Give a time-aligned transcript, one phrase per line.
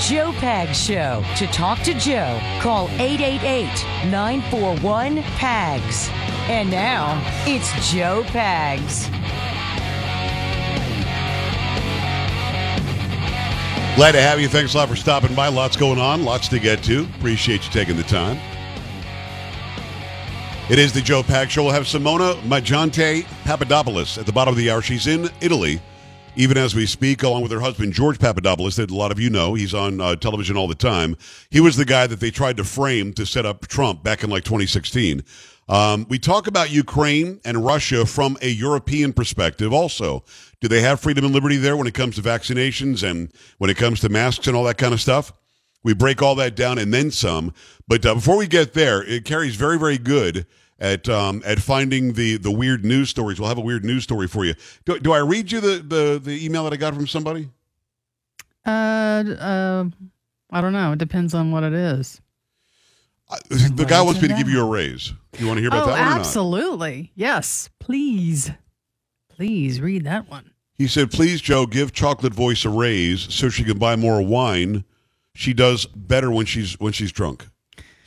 [0.00, 1.22] Joe Pags Show.
[1.36, 3.66] To talk to Joe, call 888
[4.10, 6.08] 941 PAGS.
[6.48, 9.08] And now, it's Joe Pags.
[13.96, 14.48] Glad to have you.
[14.48, 15.48] Thanks a lot for stopping by.
[15.48, 17.04] Lots going on, lots to get to.
[17.18, 18.38] Appreciate you taking the time.
[20.70, 21.64] It is the Joe Pags Show.
[21.64, 24.80] We'll have Simona Mangiante Papadopoulos at the bottom of the hour.
[24.80, 25.82] She's in Italy,
[26.36, 29.30] even as we speak, along with her husband, George Papadopoulos, that a lot of you
[29.30, 29.54] know.
[29.54, 31.16] He's on uh, television all the time.
[31.50, 34.30] He was the guy that they tried to frame to set up Trump back in
[34.30, 35.22] like 2016.
[35.68, 40.24] Um, we talk about Ukraine and Russia from a European perspective also.
[40.60, 43.76] Do they have freedom and liberty there when it comes to vaccinations and when it
[43.76, 45.32] comes to masks and all that kind of stuff?
[45.82, 47.54] We break all that down and then some.
[47.86, 50.46] But uh, before we get there, it Carrie's very, very good
[50.80, 53.38] at um, at finding the the weird news stories.
[53.38, 54.54] We'll have a weird news story for you.
[54.86, 57.48] Do, do I read you the, the the email that I got from somebody?
[58.66, 59.84] Uh, uh,
[60.50, 60.92] I don't know.
[60.92, 62.20] It depends on what it is.
[63.28, 65.12] Uh, the guy wants me to give you a raise.
[65.38, 66.18] You want to hear about oh, that one not?
[66.18, 67.12] absolutely.
[67.14, 68.50] Yes, please.
[69.28, 70.50] Please read that one.
[70.76, 74.84] He said, "Please, Joe, give Chocolate Voice a raise so she can buy more wine.
[75.34, 77.46] She does better when she's when she's drunk."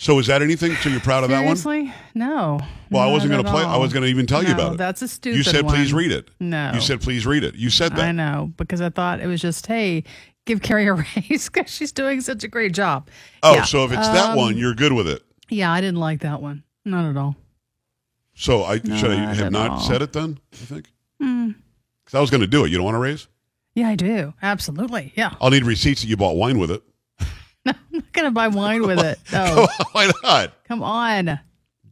[0.04, 0.76] So is that anything?
[0.76, 1.56] So you're proud of that one?
[1.56, 1.94] Seriously?
[2.14, 2.59] No.
[2.92, 3.64] Well, I wasn't going to at play.
[3.64, 3.80] I all.
[3.80, 4.78] was going to even tell you about it.
[4.78, 6.72] That's a stupid You said, "Please read it." No.
[6.73, 8.02] You said, "Please read it." You said that.
[8.02, 10.04] I know because I thought it was just, hey,
[10.45, 10.94] give Carrie a
[11.30, 13.08] raise because she's doing such a great job.
[13.44, 13.64] Oh, Yeah.
[13.64, 15.23] so if it's that Um, one, you're good with it.
[15.48, 16.64] Yeah, I didn't like that one.
[16.84, 17.38] Not at all.
[18.36, 19.80] So I No, should I have not all.
[19.80, 20.38] said it then?
[20.52, 21.52] I think Hmm.
[22.04, 22.72] because I was going to do it.
[22.72, 23.28] You don't want to raise?
[23.73, 24.34] Yeah, I do.
[24.42, 25.14] Absolutely.
[25.16, 25.36] Yeah.
[25.40, 26.84] I'll need receipts that you bought wine with it.
[27.66, 29.19] I'm not going to buy wine with it.
[29.31, 29.67] No.
[29.94, 30.53] Why not?
[30.67, 31.39] Come on.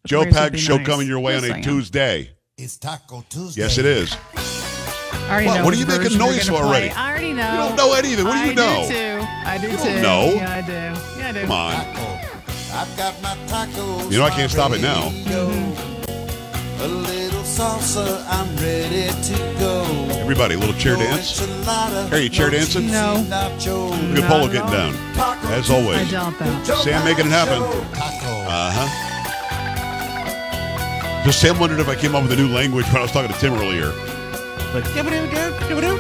[0.08, 0.86] Joe raise would Pags show nice.
[0.88, 1.64] coming your way Yes, on a.
[1.64, 2.32] Tuesday.
[2.58, 3.62] It's Taco Tuesday.
[3.62, 4.16] Yes, it is.
[4.36, 6.90] I already What- know what are you making noise gonna for play.
[6.90, 6.90] already?
[6.90, 7.52] I already know.
[7.52, 8.26] You don't know anything.
[8.26, 8.88] What do you I know?
[8.88, 9.26] do too.
[9.46, 9.84] I do You too.
[9.84, 10.34] don't know.
[10.34, 10.72] Yeah, I do.
[11.20, 11.42] Yeah, I do.
[11.42, 11.74] Come on.
[11.74, 12.28] Taco.
[12.74, 14.12] I've got my tacos.
[14.12, 15.08] You know I can't stop it now.
[16.84, 17.31] A little
[17.62, 19.84] salsa, I'm ready to go.
[20.20, 21.40] Everybody, a little chair dance.
[21.40, 22.88] enchilada, Hey, you chair dancing?
[22.90, 23.24] No.
[23.30, 23.92] Nacho.
[23.92, 24.96] Look at Not Polo getting down.
[25.52, 26.00] As always.
[26.00, 26.66] I doubt that.
[26.66, 27.62] Joe Sam making it happen.
[27.62, 28.88] Uh huh.
[31.24, 33.32] Just Sam wondered if I came up with a new language when I was talking
[33.32, 33.90] to Tim earlier.
[34.74, 35.98] Like, "Dibba-doo-doo, dibba-doo."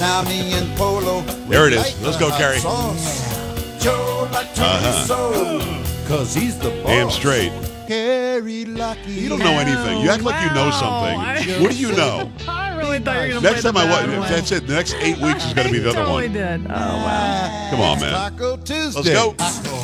[0.00, 1.20] Now me and Polo.
[1.50, 2.00] There it is.
[2.02, 2.58] Let's go, hot Carrie.
[2.60, 3.84] sauce.
[3.84, 5.04] Joe like chili Uh-huh.
[5.04, 5.60] so.
[6.08, 6.86] Cause he's the boss.
[6.86, 7.52] Damn straight.
[7.88, 9.12] Carrie Lucky.
[9.12, 10.02] You don't know anything.
[10.02, 11.18] You act like you know something.
[11.18, 12.30] I- What do you know?
[12.46, 14.66] I really thought you were going to Next time I watch, that's it.
[14.66, 16.32] The next eight weeks is going to be the other totally one.
[16.34, 16.66] did.
[16.66, 17.68] Oh, wow.
[17.70, 18.12] Come on, man.
[18.12, 19.00] Taco Tuesday.
[19.00, 19.32] Let's go.
[19.32, 19.76] Taco.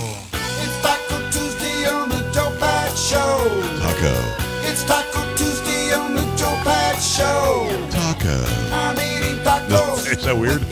[0.61, 3.49] It's Taco Tuesday on the Joe Pags Show.
[3.81, 4.69] Taco.
[4.69, 7.89] It's Taco Tuesday on the Joe Pags Show.
[7.89, 8.45] Taco.
[8.75, 10.13] I'm eating No, tacos.
[10.13, 10.61] is that weird?
[10.61, 10.71] with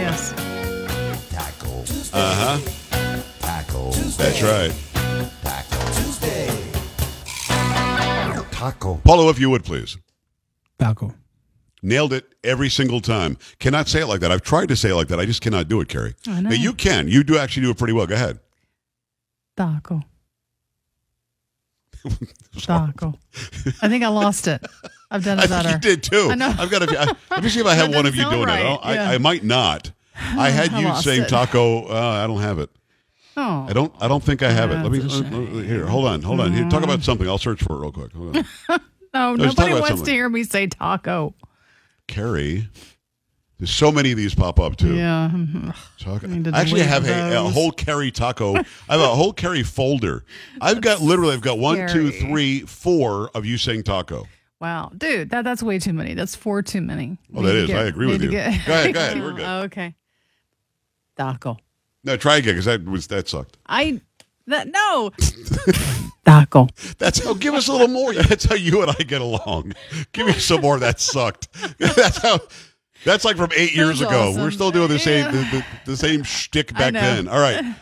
[0.00, 0.32] Yes.
[1.34, 1.84] Taco
[2.16, 3.20] Uh huh.
[3.40, 4.24] Taco Tuesday.
[4.24, 4.89] That's right.
[8.60, 8.96] Taco.
[9.04, 9.96] Paulo, if you would please.
[10.78, 11.14] Taco.
[11.82, 13.38] Nailed it every single time.
[13.58, 14.30] Cannot say it like that.
[14.30, 15.18] I've tried to say it like that.
[15.18, 16.14] I just cannot do it, Carrie.
[16.26, 16.50] I know.
[16.50, 17.08] Now, you can.
[17.08, 18.06] You do actually do it pretty well.
[18.06, 18.38] Go ahead.
[19.56, 20.02] Taco.
[22.60, 23.18] Taco.
[23.82, 24.62] I think I lost it.
[25.10, 25.70] I've done I it think better.
[25.70, 26.28] you did too.
[26.30, 26.54] I know.
[26.58, 27.00] I've got to.
[27.00, 28.52] I, let me see if I have That one of doesn't you sound doing it.
[28.52, 28.62] I, right.
[28.62, 29.10] don't- I, Yeah.
[29.10, 29.90] I might not.
[30.16, 31.28] I had I you lost saying it.
[31.30, 31.86] taco.
[31.86, 32.68] Uh, I don't have it.
[33.36, 33.66] Oh.
[33.68, 33.92] I don't.
[34.00, 34.76] I don't think I have it.
[34.82, 35.86] Let me uh, here.
[35.86, 36.22] Hold on.
[36.22, 36.52] Hold on.
[36.52, 37.28] Here, talk about something.
[37.28, 38.12] I'll search for it real quick.
[38.12, 38.44] Hold on.
[39.12, 40.04] No, Let's nobody wants something.
[40.06, 41.34] to hear me say taco.
[42.06, 42.68] Carrie.
[43.58, 44.94] There's so many of these pop up too.
[44.94, 45.30] Yeah.
[45.98, 46.28] Taco.
[46.28, 48.54] I I actually have a, a whole Carrie taco.
[48.54, 50.24] I have a whole Carrie folder.
[50.60, 51.34] I've got literally.
[51.34, 54.26] I've got one, two, three, of you saying taco.
[54.60, 56.14] Wow, dude, that that's way too many.
[56.14, 57.18] That's four too many.
[57.34, 57.66] Oh, Need that is.
[57.66, 58.30] get- I agree with you.
[58.30, 59.20] get- Go ahead, go ahead.
[59.20, 59.44] We're good.
[59.44, 59.94] Oh, okay.
[61.16, 61.56] Taco.
[62.04, 63.56] No, try again because that was that sucked.
[63.66, 64.00] I
[64.46, 65.10] that no.
[66.24, 66.68] Taco.
[66.98, 67.34] That's how.
[67.34, 68.12] Give us a little more.
[68.14, 69.72] That's how you and I get along.
[70.12, 70.78] Give me some more.
[70.78, 71.48] That sucked.
[71.78, 72.40] That's how.
[73.04, 74.28] That's like from eight years ago.
[74.30, 74.42] awesome.
[74.42, 75.30] We're still doing the same Yeah.
[75.30, 77.28] the, the, the same shtick back then.
[77.28, 77.64] All right.
[77.64, 77.76] I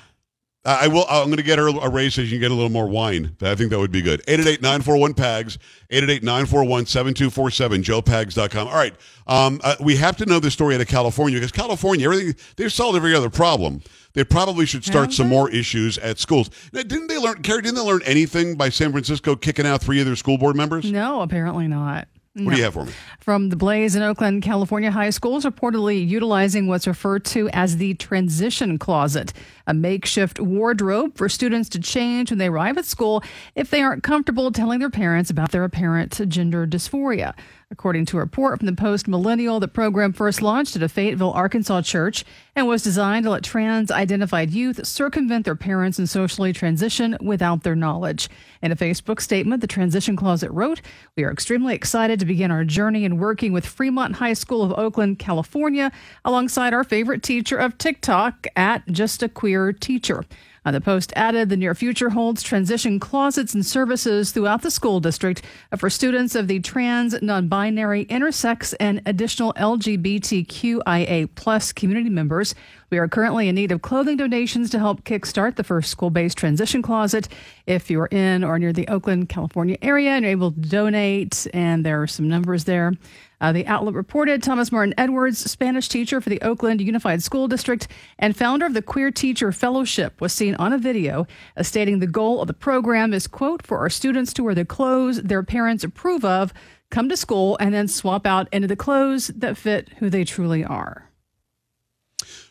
[0.84, 1.04] I will.
[1.08, 3.36] I'm going to get her a raise so she can get a little more wine.
[3.42, 4.22] I think that would be good.
[4.26, 5.58] 888-941-PAGS,
[5.90, 8.68] 888-941-7247, joepags.com.
[8.68, 8.94] All right.
[9.26, 12.72] Um, uh, we have to know the story out of California because California, everything, they've
[12.72, 13.82] solved every other problem.
[14.18, 16.50] They probably should start some more issues at schools.
[16.72, 20.00] Now, didn't they learn, Carrie, didn't they learn anything by San Francisco kicking out three
[20.00, 20.90] of their school board members?
[20.90, 22.08] No, apparently not.
[22.34, 22.92] What do you have for me?
[23.20, 27.94] From the Blaze in Oakland, California, high schools reportedly utilizing what's referred to as the
[27.94, 29.32] transition closet.
[29.68, 33.22] A makeshift wardrobe for students to change when they arrive at school
[33.54, 37.34] if they aren't comfortable telling their parents about their apparent gender dysphoria.
[37.70, 41.32] According to a report from the Post Millennial, the program first launched at a Fayetteville,
[41.32, 42.24] Arkansas church
[42.56, 47.64] and was designed to let trans identified youth circumvent their parents and socially transition without
[47.64, 48.30] their knowledge.
[48.62, 50.80] In a Facebook statement, the Transition Closet wrote,
[51.14, 54.72] We are extremely excited to begin our journey in working with Fremont High School of
[54.78, 55.92] Oakland, California,
[56.24, 60.24] alongside our favorite teacher of TikTok at Just a Queer Teacher.
[60.64, 65.00] Uh, the post added the near future holds transition closets and services throughout the school
[65.00, 65.40] district
[65.72, 72.54] uh, for students of the trans, non binary, intersex, and additional LGBTQIA plus community members.
[72.90, 76.36] We are currently in need of clothing donations to help kickstart the first school based
[76.36, 77.28] transition closet.
[77.66, 81.84] If you're in or near the Oakland, California area and you're able to donate, and
[81.84, 82.92] there are some numbers there.
[83.40, 87.86] Uh, the outlet reported Thomas Martin Edwards, Spanish teacher for the Oakland Unified School District
[88.18, 91.26] and founder of the Queer Teacher Fellowship, was seen on a video
[91.56, 94.64] uh, stating the goal of the program is, quote, for our students to wear the
[94.64, 96.52] clothes their parents approve of,
[96.90, 100.64] come to school, and then swap out into the clothes that fit who they truly
[100.64, 101.08] are.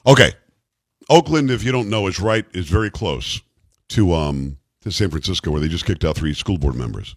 [0.05, 0.31] Okay.
[1.09, 3.41] Oakland, if you don't know, is right, is very close
[3.89, 7.15] to um to San Francisco, where they just kicked out three school board members.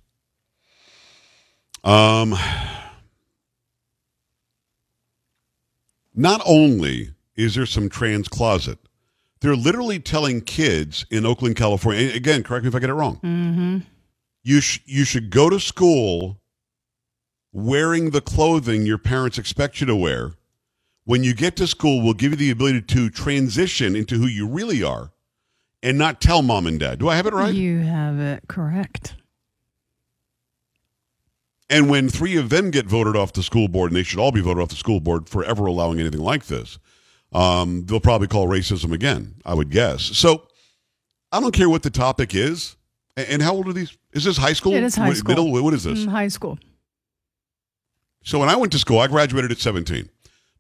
[1.85, 2.35] Um
[6.21, 8.79] not only is there some trans closet,
[9.41, 12.13] they're literally telling kids in Oakland, California.
[12.15, 13.17] Again, correct me if I get it wrong.
[13.25, 13.79] Mm-hmm.
[14.43, 16.41] You sh- you should go to school
[17.53, 20.33] wearing the clothing your parents expect you to wear.
[21.05, 24.47] When you get to school, we'll give you the ability to transition into who you
[24.47, 25.13] really are,
[25.83, 26.99] and not tell mom and dad.
[26.99, 27.55] Do I have it right?
[27.55, 29.15] You have it correct.
[31.71, 34.33] And when three of them get voted off the school board, and they should all
[34.33, 36.79] be voted off the school board for ever allowing anything like this,
[37.33, 40.03] um, they'll probably call racism again, I would guess.
[40.03, 40.49] So
[41.31, 42.77] I don't care what the topic is.
[43.17, 43.97] And how old are these?
[44.13, 44.75] Is this high school?
[44.75, 45.29] It is high Wait, school.
[45.29, 45.63] Middle?
[45.63, 46.01] What is this?
[46.01, 46.59] Mm, high school.
[48.25, 50.09] So when I went to school, I graduated at 17.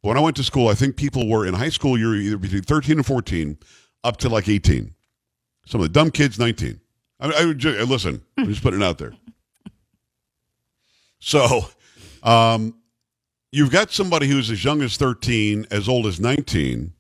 [0.03, 2.39] But when I went to school, I think people were in high school, you're either
[2.39, 3.59] between 13 and 14,
[4.05, 4.95] up to like 18.
[5.67, 6.81] Some of the dumb kids, 19.
[7.21, 9.13] I, I listen, I'm just putting it out there.
[11.21, 11.69] So,
[12.23, 12.75] um,
[13.53, 16.93] you've got somebody who's as young as 13, as old as 19.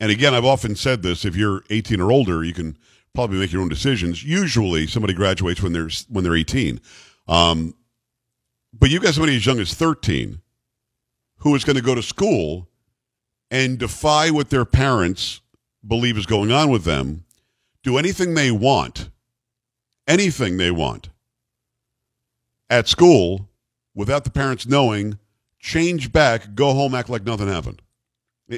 [0.00, 2.76] And again, I've often said this: if you're 18 or older, you can
[3.14, 4.24] probably make your own decisions.
[4.24, 6.80] Usually, somebody graduates when they're when they're 18.
[7.28, 7.74] Um,
[8.72, 10.40] but you've got somebody as young as 13
[11.38, 12.68] who is going to go to school
[13.50, 15.40] and defy what their parents
[15.86, 17.24] believe is going on with them,
[17.82, 19.10] do anything they want,
[20.06, 21.08] anything they want
[22.70, 23.48] at school
[23.94, 25.18] without the parents knowing,
[25.58, 27.82] change back, go home, act like nothing happened.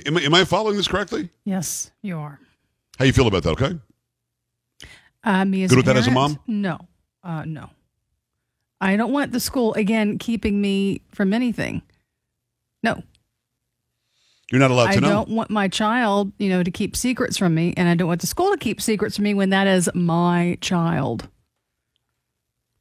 [0.07, 1.31] Am, I- am I following this correctly?
[1.45, 2.39] Yes, you are.
[2.99, 3.51] How you feel about that?
[3.51, 3.79] Okay.
[5.25, 6.39] Uh, me as Good with that as a mom?
[6.47, 6.79] No,
[7.25, 7.71] uh, no.
[8.81, 11.83] I don't want the school again keeping me from anything.
[12.83, 13.01] No,
[14.51, 15.07] You're not allowed I to know.
[15.07, 18.09] I don't want my child, you know, to keep secrets from me, and I don't
[18.09, 21.29] want the school to keep secrets from me when that is my child.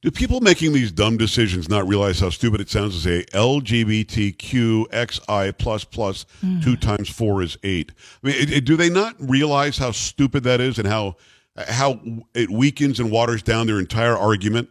[0.02, 5.58] Do people making these dumb decisions not realize how stupid it sounds to say LGBTQXI
[5.58, 6.26] plus plus
[6.64, 7.92] two times four is eight?
[8.24, 11.16] I mean, it, it- do they not realize how stupid that is and how
[11.68, 12.00] how
[12.34, 14.70] it weakens and waters down their entire argument?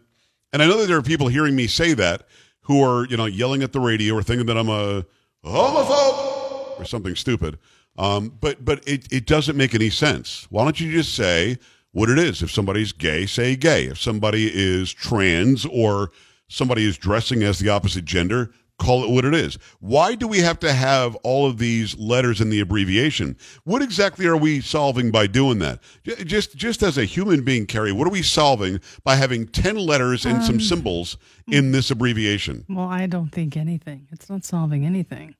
[0.52, 2.26] And I know that there are people hearing me say that
[2.62, 5.06] who are you know yelling at the radio or thinking that I'm a
[5.44, 7.56] homophobe or something stupid.
[7.98, 10.48] Um, but but it, it doesn't make any sense.
[10.50, 11.58] Why don't you just say
[11.92, 12.42] what it is?
[12.42, 13.84] If somebody's gay, say gay.
[13.84, 16.10] If somebody is trans or
[16.48, 19.58] somebody is dressing as the opposite gender, call it what it is.
[19.80, 23.36] Why do we have to have all of these letters in the abbreviation?
[23.64, 25.80] What exactly are we solving by doing that?
[26.24, 30.24] Just just as a human being, Carrie, what are we solving by having 10 letters
[30.24, 31.16] and some um, symbols
[31.48, 32.64] in this abbreviation?
[32.68, 34.08] Well, I don't think anything.
[34.10, 35.34] It's not solving anything.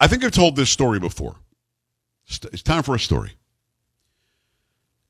[0.00, 1.36] I think I've told this story before.
[2.26, 3.32] It's time for a story.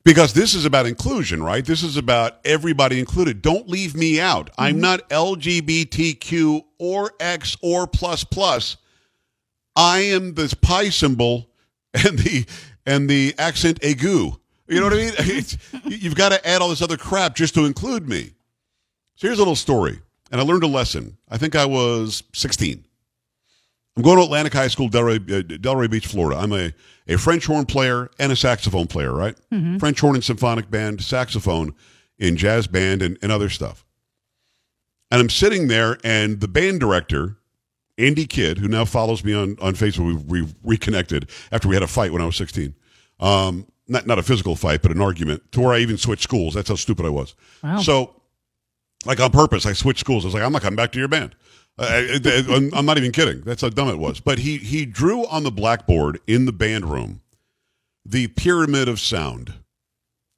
[0.05, 1.65] Because this is about inclusion, right?
[1.65, 3.41] This is about everybody included.
[3.41, 4.51] Don't leave me out.
[4.55, 4.81] I'm mm-hmm.
[4.81, 8.77] not LGBTQ or X or plus plus.
[9.75, 11.49] I am this pi symbol
[11.93, 12.45] and the
[12.85, 14.37] and the accent aigu.
[14.67, 15.13] You know what I mean?
[15.19, 18.31] It's, you've got to add all this other crap just to include me.
[19.15, 19.99] So here's a little story,
[20.31, 21.17] and I learned a lesson.
[21.29, 22.84] I think I was 16.
[23.97, 26.39] I'm going to Atlantic High School, Delray, uh, Delray Beach, Florida.
[26.39, 26.73] I'm a,
[27.07, 29.35] a French horn player and a saxophone player, right?
[29.79, 31.73] French horn and symphonic band, saxophone
[32.19, 33.85] in jazz band and, and other stuff.
[35.11, 37.37] And I'm sitting there, and the band director,
[37.97, 41.83] Andy Kidd, who now follows me on, on Facebook, we we reconnected after we had
[41.83, 42.75] a fight when I was 16.
[43.21, 46.53] Um, not not a physical fight, but an argument to where I even switched schools.
[46.55, 47.35] That's how stupid I was.
[47.63, 47.77] Wow.
[47.77, 48.21] So,
[49.05, 50.25] like on purpose, I switched schools.
[50.25, 51.35] I was like, I'm not coming back to your band.
[51.77, 53.41] I, I, I'm- I'm not even kidding.
[53.41, 54.19] That's how dumb it was.
[54.19, 57.21] But he he drew on the blackboard in the band room
[58.05, 59.53] the pyramid of sound,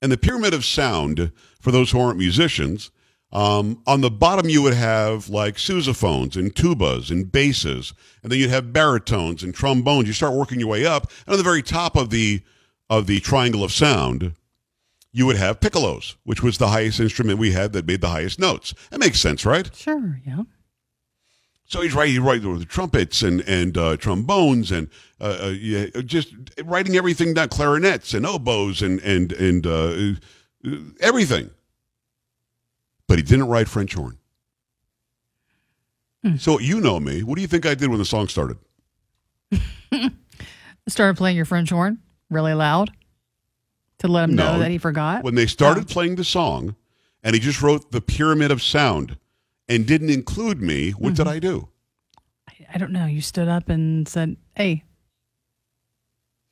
[0.01, 2.91] and the pyramid of sound for those who aren't musicians.
[3.34, 8.39] Um, on the bottom, you would have like sousaphones and tubas and basses, and then
[8.39, 10.08] you'd have baritones and trombones.
[10.08, 12.41] You start working your way up, and on the very top of the
[12.89, 14.32] of the triangle of sound,
[15.12, 18.39] you would have piccolos, which was the highest instrument we had that made the highest
[18.39, 18.74] notes.
[18.91, 19.70] That makes sense, right?
[19.75, 20.22] Sure.
[20.25, 20.44] Yeah.
[21.67, 25.53] So he's writing, he's writing the trumpets and and uh, trombones and uh,
[25.95, 26.33] uh, just
[26.63, 30.13] writing everything down, clarinets and oboes and and and uh,
[31.01, 31.50] everything.
[33.07, 34.17] But he didn't write French horn.
[36.38, 37.24] So you know me.
[37.24, 38.57] What do you think I did when the song started?
[40.89, 42.91] Started playing your French horn really loud
[44.00, 45.24] to let him know that he forgot.
[45.24, 46.75] When they started playing the song,
[47.24, 49.17] and he just wrote the pyramid of sound
[49.69, 51.69] and didn't include me, what did I do?
[52.74, 53.05] I don't know.
[53.05, 54.83] You stood up and said, "Hey,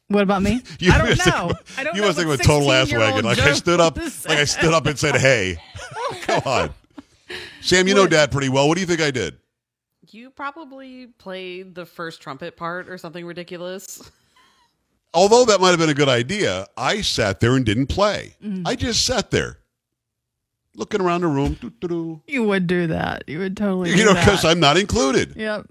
[0.08, 1.46] what about me?" You I don't must think know.
[1.50, 2.08] about- I don't you know.
[2.08, 3.26] must think what of a total ass 16-year-old wagon.
[3.26, 5.58] Like I stood up, like I stood up and said, "Hey,
[6.22, 6.70] come on."
[7.62, 8.68] Sam, you know Dad pretty well.
[8.68, 9.38] What do you think I did?
[10.12, 14.10] You probably played the first trumpet part or something ridiculous.
[15.14, 18.36] Although that might have been a good idea, I sat there and didn't play.
[18.44, 18.68] Mm-hmm.
[18.68, 19.60] I just sat there,
[20.76, 21.58] looking around the room.
[22.28, 23.24] You would do that.
[23.28, 23.92] You would totally.
[23.92, 25.36] You know, because I'm not included.
[25.36, 25.68] Yep.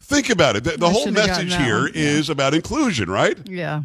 [0.00, 0.64] Think about it.
[0.64, 1.92] The, the whole message here yeah.
[1.94, 3.38] is about inclusion, right?
[3.48, 3.82] Yeah.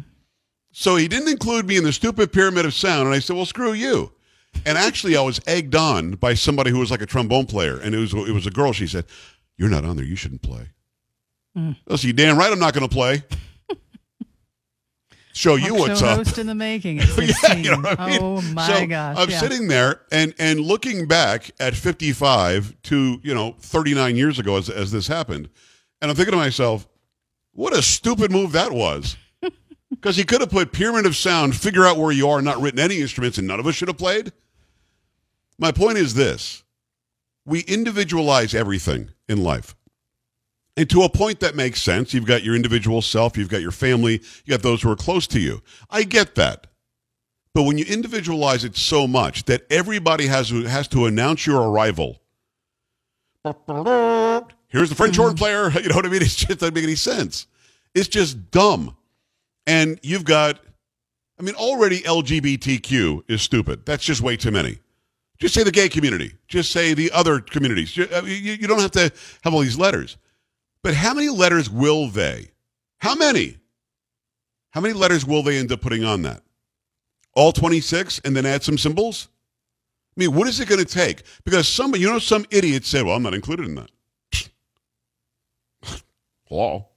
[0.72, 3.46] So he didn't include me in the stupid pyramid of sound, and I said, "Well,
[3.46, 4.12] screw you."
[4.66, 7.94] And actually, I was egged on by somebody who was like a trombone player, and
[7.94, 8.72] it was it was a girl.
[8.72, 9.04] She said,
[9.56, 10.04] "You're not on there.
[10.04, 10.68] You shouldn't play."
[11.54, 11.72] Hmm.
[11.86, 13.22] Oh, so you damn right I'm not going to play.
[15.38, 16.16] Show you what's up.
[16.16, 17.58] host in the making 16.
[17.64, 18.18] You know I mean?
[18.20, 19.16] Oh my so gosh.
[19.16, 19.38] I'm yeah.
[19.38, 24.68] sitting there and and looking back at 55 to you know 39 years ago as
[24.68, 25.48] as this happened,
[26.02, 26.88] and I'm thinking to myself,
[27.52, 29.16] what a stupid move that was.
[29.90, 32.78] Because he could have put pyramid of sound, figure out where you are, not written
[32.78, 34.32] any instruments, and none of us should have played.
[35.58, 36.64] My point is this:
[37.46, 39.76] we individualize everything in life.
[40.78, 43.72] And to a point that makes sense, you've got your individual self, you've got your
[43.72, 45.60] family, you got those who are close to you.
[45.90, 46.68] I get that.
[47.52, 51.60] But when you individualize it so much that everybody has to, has to announce your
[51.68, 52.22] arrival,
[54.68, 55.68] here's the French horn player.
[55.82, 56.22] You know what I mean?
[56.22, 57.48] It just doesn't make any sense.
[57.92, 58.96] It's just dumb.
[59.66, 60.60] And you've got,
[61.40, 63.84] I mean, already LGBTQ is stupid.
[63.84, 64.78] That's just way too many.
[65.40, 66.34] Just say the gay community.
[66.46, 67.98] Just say the other communities.
[67.98, 70.16] Uh, you you don't have to have all these letters.
[70.82, 72.50] But how many letters will they?
[72.98, 73.58] How many?
[74.70, 76.42] How many letters will they end up putting on that?
[77.34, 79.28] All 26 and then add some symbols?
[80.16, 81.22] I mean, what is it going to take?
[81.44, 83.90] Because somebody, you know, some idiot said, well, I'm not included in that.
[86.46, 86.88] Hello?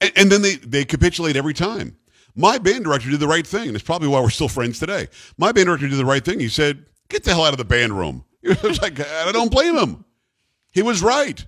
[0.00, 1.96] And, and then they, they capitulate every time.
[2.34, 5.08] My band director did the right thing, and it's probably why we're still friends today.
[5.36, 6.40] My band director did the right thing.
[6.40, 8.24] He said, get the hell out of the band room.
[8.44, 10.04] It was like, I don't blame him.
[10.72, 11.46] He was right.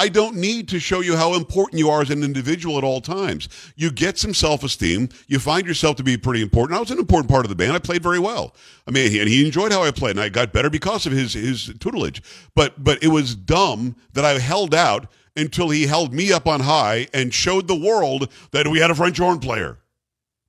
[0.00, 3.02] I don't need to show you how important you are as an individual at all
[3.02, 3.50] times.
[3.76, 5.10] You get some self esteem.
[5.26, 6.76] You find yourself to be pretty important.
[6.78, 7.72] I was an important part of the band.
[7.72, 8.54] I played very well.
[8.88, 11.12] I mean, he, and he enjoyed how I played, and I got better because of
[11.12, 12.22] his his tutelage.
[12.54, 16.60] But but it was dumb that I held out until he held me up on
[16.60, 19.78] high and showed the world that we had a French horn player.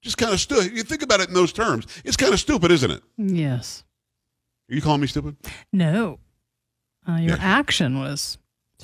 [0.02, 0.72] Just kind of stupid.
[0.76, 1.86] You think about it in those terms.
[2.06, 3.04] It's kind of stupid, isn't it?
[3.18, 3.84] Yes.
[4.70, 5.36] Are you calling me stupid?
[5.74, 6.20] No.
[7.08, 7.44] Uh, your Yeah.
[7.44, 8.38] action was.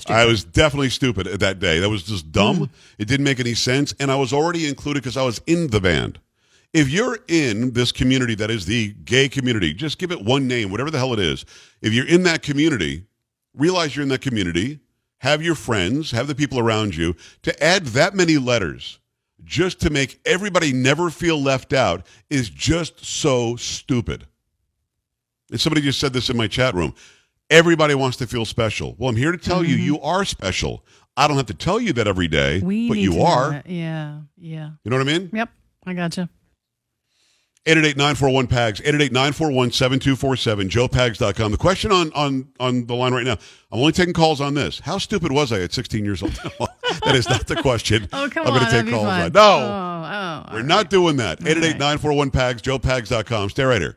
[0.06, 1.80] I was definitely stupid that day.
[1.80, 2.58] That was just dumb.
[2.58, 2.70] Mm.
[3.00, 3.94] It didn't make any sense.
[4.00, 6.20] And I was already included because I was in the band.
[6.74, 10.70] If you're in this community that is the gay community, just give it one name,
[10.70, 11.46] whatever the hell it is.
[11.82, 13.06] If you're in that community,
[13.56, 14.80] realize you're in that community,
[15.20, 17.16] have your friends, have the people around you.
[17.44, 19.00] To add that many letters
[19.44, 24.27] just to make everybody never feel left out is just so stupid.
[25.50, 26.94] And somebody just said this in my chat room.
[27.50, 28.96] Everybody wants to feel special.
[28.98, 30.84] Well, I'm here to tell you, you are special.
[31.16, 32.68] I don't have to tell you that every day, Mm-hmm.
[32.68, 33.63] We but you are.
[33.66, 34.20] Yeah.
[34.38, 34.72] Yeah.
[34.84, 35.30] You know what I mean?
[35.34, 35.50] Yep.
[35.86, 36.30] I gotcha.
[37.66, 41.51] 888-941-PAGS, 888-941-7247, joepags.com.
[41.51, 43.34] The question on, on, on the line right now,
[43.72, 44.80] I'm only taking calls on this.
[44.80, 46.32] How stupid was I at 16 years old?
[47.04, 48.08] that is not the question.
[48.13, 48.60] Oh, come I'm on.
[48.60, 49.32] gonna take calls on.
[49.34, 50.54] No, Oh, oh.
[50.54, 51.42] we're all not doing that.
[51.44, 51.58] right.
[51.58, 53.50] 888-941-PAGS, joepags.com.
[53.50, 53.97] Stay right here.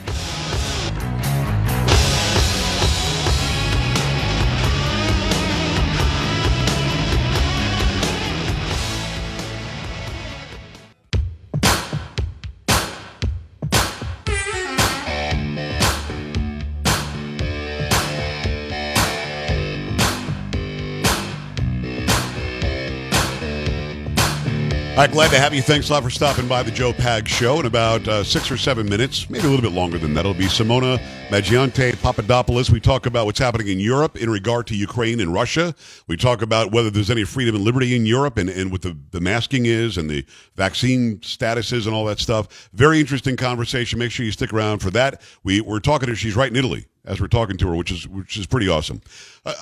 [24.91, 25.61] All right, glad to have you.
[25.61, 27.61] Thanks a lot for stopping by the Joe Pag Show.
[27.61, 30.33] In about uh, six or seven minutes, maybe a little bit longer than that, it'll
[30.33, 32.69] be Simona Mangiante Papadopoulos.
[32.69, 35.73] We talk about what's happening in Europe in regard to Ukraine and Russia.
[36.07, 38.97] We talk about whether there's any freedom and liberty in Europe and, and what the,
[39.11, 40.25] the masking is and the
[40.57, 42.69] vaccine statuses and all that stuff.
[42.73, 43.97] Very interesting conversation.
[43.97, 45.21] Make sure you stick around for that.
[45.45, 46.17] We, we're talking to her.
[46.17, 49.01] She's right in Italy as we're talking to her, which is which is pretty awesome.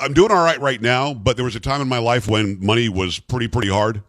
[0.01, 2.65] I'm doing all right right now, but there was a time in my life when
[2.65, 4.01] money was pretty pretty hard.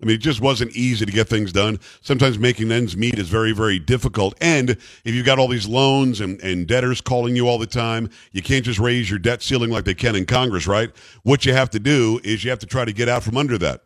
[0.00, 1.80] I mean, it just wasn't easy to get things done.
[2.02, 4.34] Sometimes making ends meet is very, very difficult.
[4.40, 8.08] And if you've got all these loans and, and debtors calling you all the time,
[8.30, 10.90] you can't just raise your debt ceiling like they can in Congress, right?
[11.24, 13.58] What you have to do is you have to try to get out from under
[13.58, 13.82] that.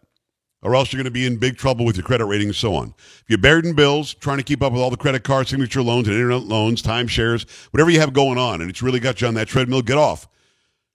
[0.61, 2.75] Or else you're going to be in big trouble with your credit rating and so
[2.75, 2.95] on.
[2.99, 5.83] If you're buried in bills, trying to keep up with all the credit card signature
[5.83, 9.29] loans and internet loans, timeshares, whatever you have going on, and it's really got you
[9.29, 10.29] on that treadmill, get off.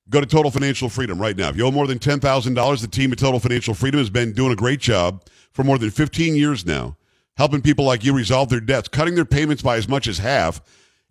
[0.09, 1.49] Go to Total Financial Freedom right now.
[1.49, 4.53] If you owe more than $10,000, the team at Total Financial Freedom has been doing
[4.53, 6.95] a great job for more than 15 years now,
[7.35, 10.61] helping people like you resolve their debts, cutting their payments by as much as half.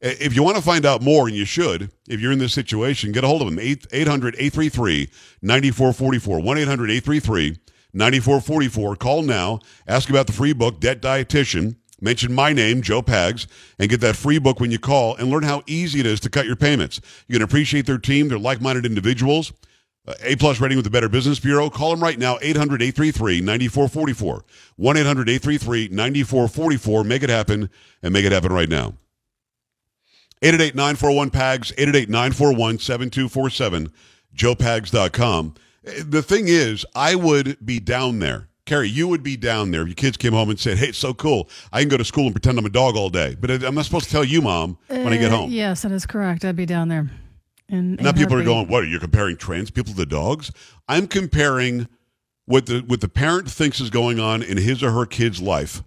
[0.00, 3.12] If you want to find out more, and you should, if you're in this situation,
[3.12, 3.58] get a hold of them.
[3.58, 5.10] 800 833
[5.42, 6.40] 9444.
[6.40, 7.56] 1 800 833
[7.92, 8.96] 9444.
[8.96, 9.60] Call now.
[9.86, 11.76] Ask about the free book, Debt Dietitian.
[12.00, 13.46] Mention my name, Joe Pags,
[13.78, 16.30] and get that free book when you call and learn how easy it is to
[16.30, 17.00] cut your payments.
[17.26, 18.28] You can appreciate their team.
[18.28, 19.52] They're like minded individuals.
[20.06, 21.70] Uh, a plus rating with the Better Business Bureau.
[21.70, 24.44] Call them right now, 800 833 9444.
[24.76, 27.04] 1 800 833 9444.
[27.04, 27.70] Make it happen
[28.02, 28.94] and make it happen right now.
[30.42, 33.92] 888 941 PAGS, 888 941 7247,
[34.36, 35.54] joepags.com.
[36.04, 38.48] The thing is, I would be down there.
[38.66, 40.98] Carrie, you would be down there if your kids came home and said, "Hey, it's
[40.98, 41.48] so cool.
[41.72, 43.84] I can go to school and pretend I'm a dog all day." But I'm not
[43.84, 45.50] supposed to tell you, mom, when I get Uh, home.
[45.52, 46.44] Yes, that is correct.
[46.44, 47.08] I'd be down there.
[47.68, 48.82] And Now people are going, "What?
[48.84, 50.50] Are you comparing trans people to dogs?"
[50.88, 51.88] I'm comparing
[52.44, 55.82] what the what the parent thinks is going on in his or her kid's life,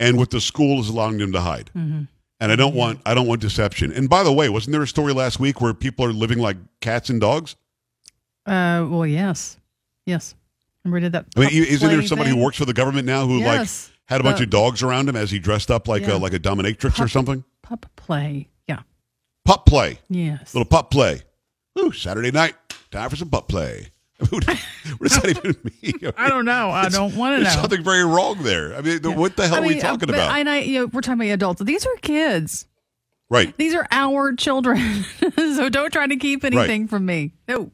[0.00, 1.70] and what the school is allowing them to hide.
[1.74, 3.92] And I don't want I don't want deception.
[3.92, 6.56] And by the way, wasn't there a story last week where people are living like
[6.80, 7.56] cats and dogs?
[8.46, 9.58] Uh, well, yes,
[10.06, 10.34] yes.
[10.84, 11.26] Remember did that.
[11.36, 13.88] I mean, isn't there somebody who works for the government now who Yes.
[13.88, 16.14] like had a bunch The- of dogs around him as he dressed up like Yeah.
[16.14, 17.44] a like a dominatrix or something?
[17.62, 18.48] Pup play.
[18.66, 18.80] Yeah.
[19.44, 20.54] Pup play, Yes.
[20.54, 21.22] little pup play.
[21.78, 22.54] Ooh, Saturday night,
[22.90, 23.88] time for some pup play.
[24.30, 26.12] what does that even mean?
[26.16, 26.70] I don't know.
[26.70, 27.60] I don't want to There's know.
[27.62, 28.74] something very wrong there.
[28.74, 30.30] I mean, what the hell I are we mean, uh, talking but about?
[30.32, 31.62] I, and I, you know, we're talking about adults.
[31.62, 32.66] These are kids.
[33.30, 33.56] right.
[33.58, 35.04] These are our children.
[35.36, 37.34] so don't try to keep anything from me.
[37.46, 37.70] No.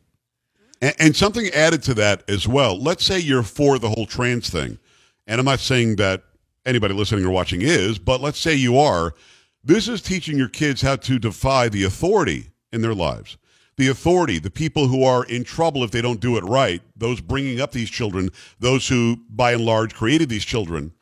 [0.85, 2.79] And, and something added to that as well.
[2.79, 4.79] Let's say you're for the whole trans thing,
[5.27, 6.25] and I'm not saying that
[6.67, 9.15] anybody listening or watching is, but let's say you are.
[9.63, 13.39] This is teaching your kids how to defy the authority in their lives.
[13.79, 17.23] The authority, the people who are in trouble if they don't do it right, those
[17.23, 18.29] bringing up these children,
[18.61, 20.93] those who, by and large, created these children,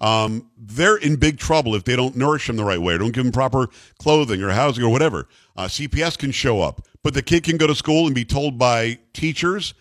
[0.00, 3.12] um, they're in big trouble if they don't nourish them the right way or don't
[3.12, 5.28] give them proper clothing or housing or whatever.
[5.56, 8.58] Uh, CPS can show up, but the kid can go to school and be told
[8.58, 9.74] by teachers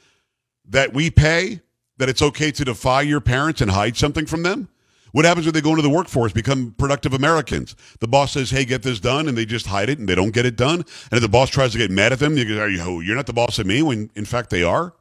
[0.69, 1.61] that we pay
[1.97, 4.69] that it's okay to defy your parents and hide something from them.
[5.13, 7.75] What happens when they go into the workforce, become productive Americans?
[7.99, 10.31] The boss says, "Hey, get this done," and they just hide it and they don't
[10.31, 10.81] get it done.
[10.81, 12.81] And if the boss tries to get mad at them, you go, "Are you?
[12.81, 14.93] Oh, you're not the boss of me." When in fact they are.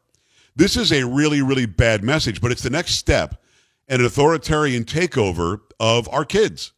[0.54, 3.42] This is a really, really bad message, but it's the next step
[3.88, 6.72] an authoritarian takeover of our kids.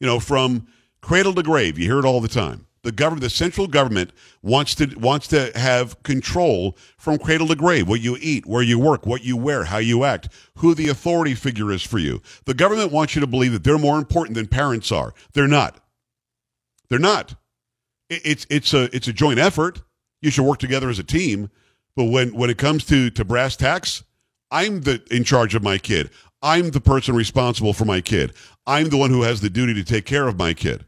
[0.00, 0.66] You know, from
[1.02, 1.78] cradle to grave.
[1.78, 2.66] You hear it all the time.
[2.82, 4.10] The government, the central government,
[4.42, 7.86] wants to wants to have control from cradle to grave.
[7.88, 11.34] What you eat, where you work, what you wear, how you act, who the authority
[11.34, 12.22] figure is for you.
[12.46, 15.12] The government wants you to believe that they're more important than parents are.
[15.34, 15.78] They're not.
[16.88, 17.34] They're not.
[18.08, 19.82] It- It's it's a it's a joint effort.
[20.22, 21.50] You should work together as a team.
[21.96, 24.04] But when when it comes to to brass tacks,
[24.50, 26.08] I'm the in charge of my kid.
[26.42, 28.32] I'm the person responsible for my kid.
[28.66, 30.86] I'm the one who has the duty to take care of my kid.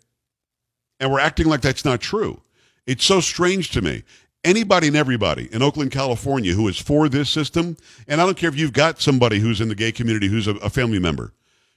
[1.02, 2.40] And we're acting like that's not true.
[2.86, 4.04] It's so strange to me.
[4.44, 8.48] Anybody and everybody in Oakland, California who is for this system, and I don't care
[8.48, 11.32] if you've got somebody who's in the gay community who's a, a family member,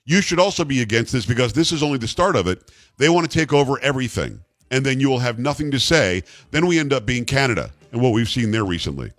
[0.05, 2.71] you should also be against this because this is only the start of it.
[2.97, 6.21] They want to take over everything, and then you will have nothing to say.
[6.51, 9.11] Then we end up being Canada and what we've seen there recently.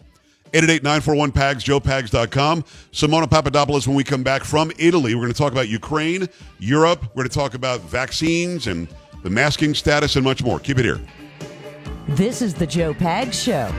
[0.53, 2.63] 888-941-PAGS, joepags.com.
[2.93, 6.29] Simona Papadopoulos, when we come back from Italy, we're going to talk about Ukraine,
[6.61, 7.03] Europe.
[7.09, 8.87] We're going to talk about vaccines and
[9.23, 10.59] the masking status and much more.
[10.59, 11.01] Keep it here.
[12.09, 13.73] This is the Joe Pag Show.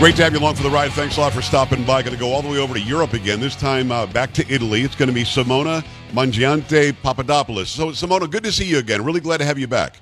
[0.00, 0.90] Great to have you along for the ride.
[0.92, 2.00] Thanks a lot for stopping by.
[2.00, 3.38] Going to go all the way over to Europe again.
[3.38, 4.80] This time uh, back to Italy.
[4.80, 7.68] It's going to be Simona Mangiante Papadopoulos.
[7.68, 9.04] So, Simona, good to see you again.
[9.04, 10.00] Really glad to have you back.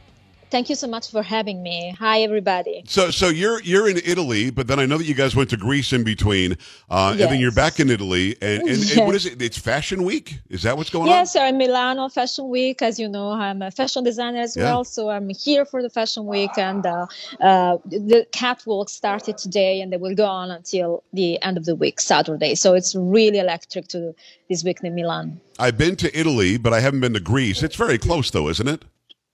[0.50, 1.94] Thank you so much for having me.
[1.98, 2.82] Hi, everybody.
[2.86, 5.58] So, so you're you're in Italy, but then I know that you guys went to
[5.58, 6.52] Greece in between,
[6.88, 8.34] uh, and then you're back in Italy.
[8.40, 9.26] And, and, and what Yes.
[9.26, 9.42] is it?
[9.42, 10.38] It's Fashion Week.
[10.48, 11.10] Is that what's going on?
[11.10, 12.80] Yes, I'm Milano Fashion Week.
[12.80, 14.64] As you know, I'm a fashion designer as Yeah.
[14.64, 17.06] well, so I'm here for the Fashion Week, and uh,
[17.40, 21.74] uh, the catwalk started today, and they will go on until the end of the
[21.74, 22.54] week, Saturday.
[22.54, 24.14] So it's really electric to
[24.48, 25.40] this week in Milan.
[25.58, 27.62] I've been to Italy, but I haven't been to Greece.
[27.62, 28.82] It's very close, though, isn't it?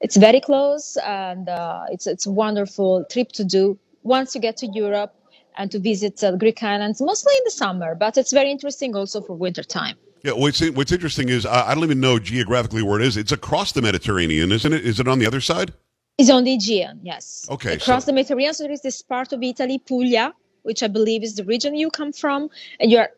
[0.01, 4.57] It's very close, and uh, it's it's a wonderful trip to do once you get
[4.59, 5.15] to Europe
[5.57, 9.21] and to visit uh, Greek islands, mostly in the summer, but it's very interesting also
[9.21, 9.97] for winter time.
[10.23, 10.33] Yeah.
[10.33, 13.17] What's what's interesting is I, I don't even know geographically where it is.
[13.17, 14.85] It's across the Mediterranean, isn't it?
[14.85, 15.73] Is it on the other side?
[16.17, 17.47] It's on the Aegean, yes.
[17.51, 20.87] Okay, Across so- the Mediterranean, so there is this part of Italy, Puglia, which I
[20.87, 23.11] believe is the region you come from, and you are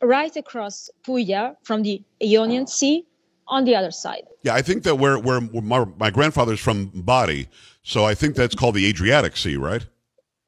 [0.00, 3.04] right across Puglia from the Ionian Sea
[3.48, 4.24] on the other side.
[4.42, 7.48] Yeah, I think that where where my, my grandfather's from Bari,
[7.82, 9.86] so I think that's called the Adriatic Sea, right?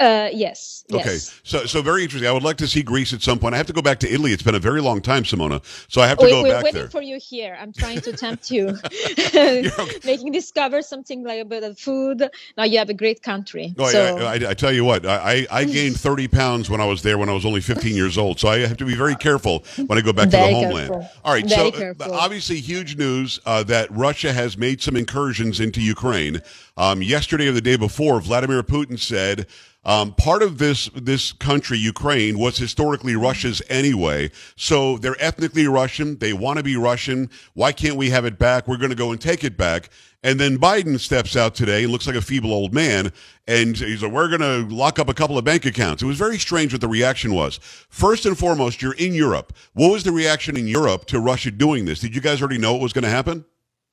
[0.01, 1.41] Uh, yes, Okay, yes.
[1.43, 2.29] so so very interesting.
[2.29, 3.55] I would like to see Greece at some point.
[3.55, 4.33] I have to go back to Italy.
[4.33, 6.63] It's been a very long time, Simona, so I have to We, go we're back
[6.63, 6.89] waiting there.
[6.91, 7.59] for you here.
[7.61, 8.69] I'm trying to tempt you,
[9.35, 9.71] okay.
[10.05, 12.29] making discover something like a bit of food.
[12.57, 13.75] Now you have a great country.
[13.79, 16.85] I- so I, I, I tell you what, I, I gained 30 pounds when I
[16.85, 18.39] was there when I was only 15 years old.
[18.39, 20.91] So I have to be very careful when I go back to the homeland.
[20.91, 21.11] careful.
[21.25, 22.15] All right, Very so uh, careful.
[22.15, 26.41] obviously huge news uh, that Russia has made some incursions into Ukraine.
[26.77, 29.47] Um, yesterday or the day before, Vladimir Putin said
[29.85, 34.31] um, part of this this country, Ukraine, was historically Russia's anyway.
[34.57, 36.19] So they're ethnically Russian.
[36.19, 37.31] They want to be Russian.
[37.55, 38.69] Why can't we have it back?
[38.69, 39.91] We're going to go and take it back.
[40.23, 43.13] And then Biden steps out today and looks like a feeble old man.
[43.47, 46.03] And he's like, we're going to lock up a couple of bank accounts.
[46.03, 47.59] It was very strange what the reaction was.
[47.89, 49.53] First and foremost, you're in Europe.
[49.75, 52.01] What was the reaction in Europe to Russia doing this?
[52.01, 53.45] Did you guys already know it was going to happen?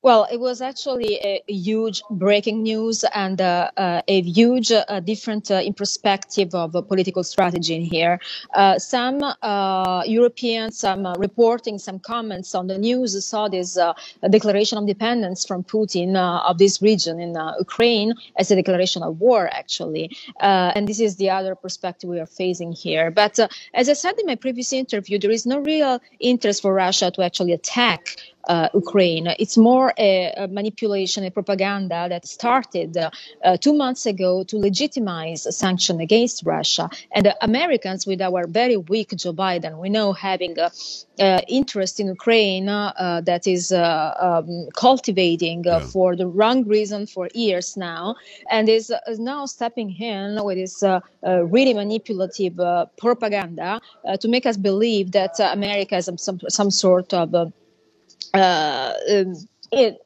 [0.06, 5.50] Well, it was actually a huge breaking news and uh, uh, a huge uh, different
[5.50, 8.20] uh, in perspective of uh, political strategy in here.
[8.54, 9.18] Uh, some
[10.06, 13.76] Europeans, some reporting, some comments on the news saw this
[14.30, 19.48] declaration of independence from Putin of this region in Ukraine as a declaration of war,
[19.50, 20.16] actually.
[20.38, 23.10] And this is the other perspective we are facing here.
[23.10, 23.40] But
[23.74, 27.22] as I said in my previous interview, there is no real interest for Russia to
[27.22, 28.16] actually attack
[28.46, 29.26] uh, Ukraine.
[29.38, 33.10] It's more a, a manipulation, a propaganda that started uh,
[33.44, 36.88] uh, two months ago to legitimize a sanction against Russia.
[37.14, 40.70] And the Americans, with our very weak Joe Biden, we know having uh,
[41.18, 45.80] uh, interest in Ukraine that is uh, um, cultivating uh, Yeah.
[45.92, 48.14] for the wrong reason for years now,
[48.50, 50.82] and is, is now stepping in with this
[51.56, 56.70] really manipulative uh, propaganda uh, to make us believe that uh, America some, some, some
[56.70, 57.52] sort of
[58.34, 59.34] uh, um,
[59.72, 59.96] in,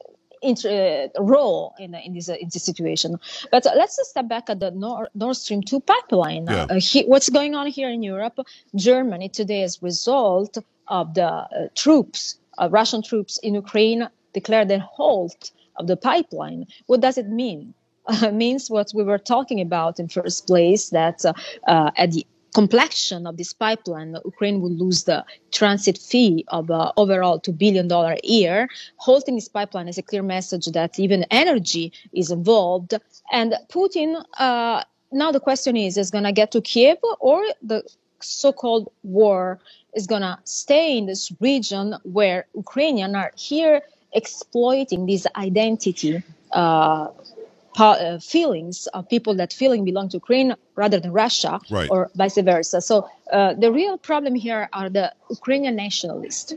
[0.41, 3.19] inter, uh, role in, in this uh, in this situation.
[3.51, 6.45] But uh, let's step back at the Nord, Nord Stream two pipeline.
[6.49, 6.67] Yeah.
[6.69, 8.39] Uh, he, what's going on here in Europe?
[8.75, 10.57] Germany today, as a result
[10.87, 16.67] of the uh, troops, uh, Russian troops in Ukraine, declared a halt of the pipeline.
[16.87, 17.73] What does it mean?
[18.07, 21.33] Uh, means what we were talking about in first place that uh,
[21.67, 26.91] uh, at the completion of this pipeline, Ukraine would lose the transit fee of uh,
[26.97, 28.67] overall $2 billion a year.
[28.97, 32.93] Halting this pipeline is a clear message that even energy is involved.
[33.31, 37.83] And Putin, uh, now the question is, is going to get to Kiev or the
[38.19, 39.59] so-called war
[39.93, 43.81] is going to stay in this region where Ukrainians are here
[44.13, 47.07] exploiting this identity uh,
[47.79, 51.89] uh, feelings of people that feeling belong to Ukraine rather than Russia, Right.
[51.89, 52.81] or vice versa.
[52.81, 56.53] So uh, the real problem here are the Ukrainian nationalists.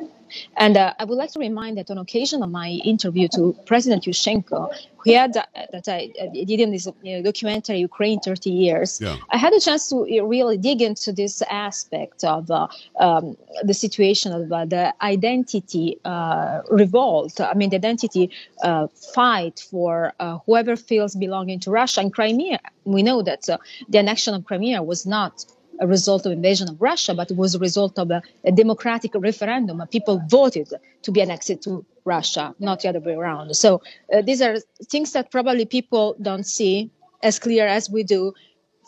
[0.56, 4.04] And uh, I would like to remind that on occasion of my interview to President
[4.04, 4.72] Yushchenko,
[5.04, 9.00] we had uh, that I uh, did in this you know, documentary Ukraine 30 years.
[9.00, 9.16] Yeah.
[9.30, 13.74] I had a chance to uh, really dig into this aspect of uh, um, the
[13.74, 17.40] situation of uh, the identity uh, revolt.
[17.40, 18.30] I mean, the identity
[18.62, 22.60] uh, fight for uh, whoever feels belonging to Russia and Crimea.
[22.84, 23.58] We know that uh,
[23.88, 25.44] the annexion of Crimea was not
[25.80, 29.12] a result of invasion of Russia, but it was a result of a, a democratic
[29.14, 29.82] referendum.
[29.90, 33.54] People voted to be annexed to Russia, not the other way around.
[33.56, 33.82] So
[34.12, 36.90] uh, these are things that probably people don't see
[37.22, 38.34] as clear as we do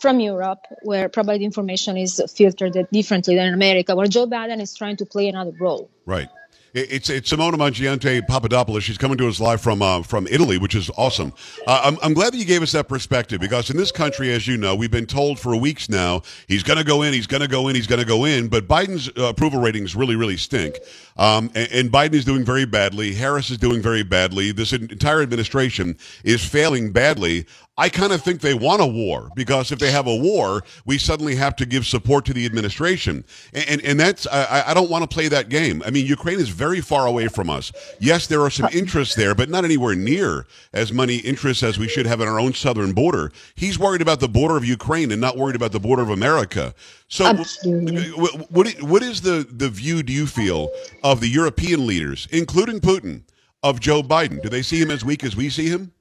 [0.01, 4.61] from Europe, where probably the information is filtered differently than in America, where Joe Biden
[4.61, 5.91] is trying to play another role.
[6.05, 6.29] Right.
[6.77, 8.85] It- It's it's Simona Mangiante Papadopoulos.
[8.85, 11.33] She's coming to us live from uh, from Italy, which is awesome.
[11.67, 14.47] Uh, I'm I'm glad that you gave us that perspective because in this country, as
[14.47, 17.41] you know, we've been told for weeks now he's going to go in, he's going
[17.41, 18.49] to go in, he's going to go in.
[18.49, 20.79] But Biden's uh, approval ratings really really stink,
[21.17, 23.15] um, and, and Biden is doing very badly.
[23.15, 24.53] Harris is doing very badly.
[24.53, 27.47] This entire administration is failing badly.
[27.79, 30.97] I kind of think they want a war because if they have a war, we
[30.97, 34.91] suddenly have to give support to the administration, and and, and that's I, I don't
[34.91, 35.83] want to play that game.
[35.85, 37.73] I mean, Ukraine is very far away from us.
[38.01, 41.89] Yes, there are some interests there, but not anywhere near as many interests as we
[41.89, 43.31] should have in our own southern border.
[43.55, 46.75] He's worried about the border of Ukraine and not worried about the border of America.
[47.09, 48.09] So, Absolutely.
[48.51, 50.03] what what is the the view?
[50.03, 50.71] Do you feel
[51.03, 53.23] of the European leaders, including Putin,
[53.63, 54.41] of Joe Biden?
[54.43, 55.93] Do they see him as weak as we see him?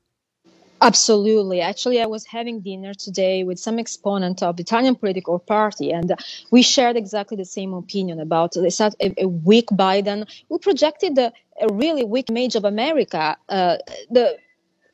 [0.86, 1.62] Absolutely.
[1.62, 6.14] Actually, I was having dinner today with some exponent of the Italian political party, and
[6.52, 11.34] we shared exactly the same opinion about this, a, a weak Biden We projected a,
[11.62, 13.38] a really weak image of America.
[13.50, 13.78] Uh,
[14.12, 14.38] the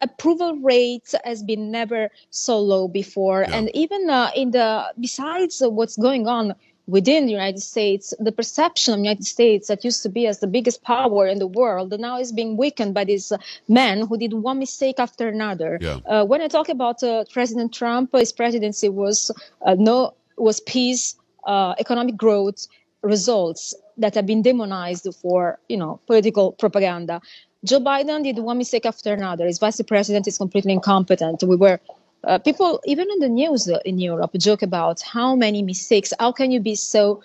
[0.02, 3.60] approval rate has been never so low before, Yeah.
[3.60, 4.68] and even uh, in the
[5.00, 6.56] besides what's going on
[6.92, 10.40] within the United States, the perception of the United States that used to be as
[10.40, 13.32] the biggest power in the world now is being weakened by these
[13.70, 15.78] men who did one mistake after another.
[15.80, 16.00] Yeah.
[16.06, 19.32] Uh, when I talk about uh, President Trump, his presidency was
[19.66, 22.68] uh, no was peace, uh, economic growth,
[23.02, 27.22] results that have been demonized for you know political propaganda.
[27.64, 29.46] Joe Biden did one mistake after another.
[29.46, 31.44] His vice president is completely incompetent.
[31.44, 31.80] We were
[32.24, 36.14] uh, people even in the news uh, in Europe joke about how many mistakes.
[36.20, 37.24] How can you be so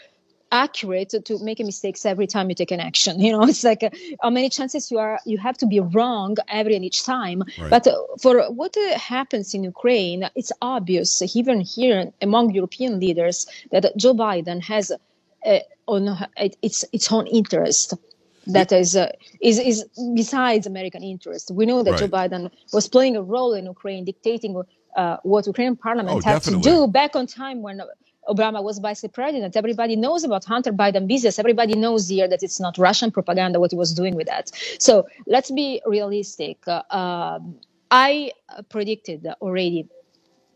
[0.52, 3.20] accurate to make mistakes every time you take an action?
[3.24, 3.90] You know, it's like uh,
[4.22, 7.42] how many chances you are you have to be wrong every and each time.
[7.58, 7.70] Right.
[7.70, 13.46] But uh, for what uh, happens in Ukraine, it's obvious even here among European leaders
[13.72, 14.92] that Joe Biden has
[15.44, 16.02] uh, on
[16.62, 17.94] its its own interest
[18.46, 21.50] that is uh, is is besides American interest.
[21.50, 22.00] We know that Right.
[22.00, 24.54] Joe Biden was playing a role in Ukraine, dictating
[24.96, 27.80] uh, what Ukrainian parliament Oh, had to do back on time when
[28.28, 29.56] Obama was vice president.
[29.56, 31.38] Everybody knows about Hunter Biden business.
[31.38, 34.50] Everybody knows here that it's not Russian propaganda what he was doing with that.
[34.78, 36.58] So let's be realistic.
[36.66, 37.56] Uh, um,
[37.90, 39.88] I uh, predicted already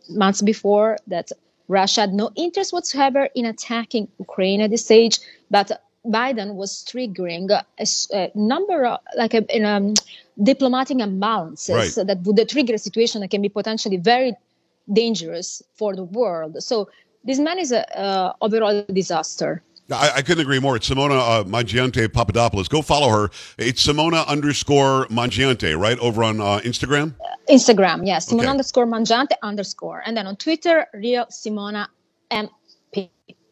[0.09, 1.31] months before that
[1.69, 5.71] Russia had no interest whatsoever in attacking Ukraine at this stage, but
[6.07, 7.51] Biden was triggering
[8.13, 9.95] a number of like a, in, um,
[10.43, 12.07] diplomatic imbalances Right.
[12.07, 14.35] that would trigger a situation that can be potentially very
[14.91, 16.63] dangerous for the world.
[16.63, 16.89] So
[17.25, 19.63] this man is a uh, overall disaster.
[19.93, 20.77] I, I couldn't agree more.
[20.77, 22.69] It's Simona uh, Mangiante Papadopoulos.
[22.69, 23.31] Go follow her.
[23.59, 25.99] It's Simona underscore Mangiante, right?
[25.99, 27.15] Over on uh, Instagram?
[27.49, 28.49] Instagram, yes, Simona Okay.
[28.49, 31.89] underscore Mangiante underscore, and then on Twitter, real Simona
[32.31, 32.51] MP.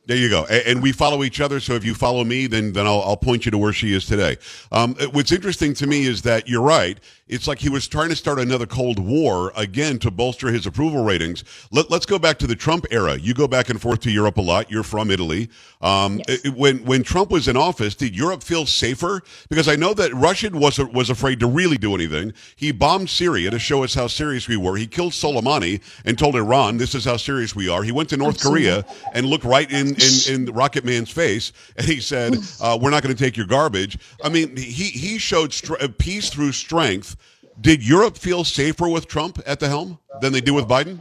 [0.09, 0.47] There you go.
[0.49, 1.61] A- And, we follow each other.
[1.61, 4.07] So if you follow me, then then I'll, I'll point you to where she is
[4.07, 4.38] today.
[4.73, 6.99] Um, what's interesting to me is that you're right.
[7.29, 11.05] It's like he was trying to start another Cold War again to bolster his approval
[11.05, 11.45] ratings.
[11.71, 13.17] Let, let's go back to the Trump era.
[13.17, 14.71] You go back and forth to Europe a lot.
[14.71, 15.49] You're from Italy.
[15.81, 16.45] Um, Yes.
[16.45, 19.23] it- when when Trump was in office, did Europe feel safer?
[19.49, 22.33] Because I know that Russia was was afraid to really do anything.
[22.57, 24.77] He bombed Syria to show us how serious we were.
[24.77, 28.17] He killed Soleimani and told Iran, "This is how serious we are." He went to
[28.17, 28.62] North Absolutely.
[28.64, 32.91] Korea and looked right in in, in Rocket Man's face, and he said, uh, "We're
[32.91, 37.17] not going to take your garbage." I mean, he he showed str- peace through strength.
[37.61, 41.01] Did Europe feel safer with Trump at the helm than they do with Biden?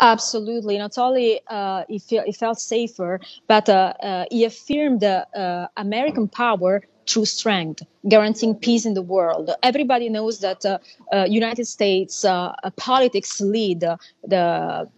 [0.00, 0.76] Absolutely.
[0.78, 6.26] Not only uh, he, feel, he felt safer, but uh, uh, he affirmed uh, American
[6.26, 9.50] power through strength, guaranteeing peace in the world.
[9.62, 10.78] Everybody knows that uh,
[11.12, 12.24] uh, United States
[12.76, 13.80] politics lead
[14.24, 14.88] the